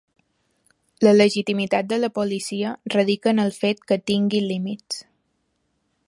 [1.07, 5.03] La legitimitat de la policia radica en el fet que tingui límits.